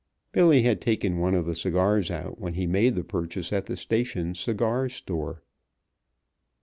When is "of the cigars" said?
1.35-2.09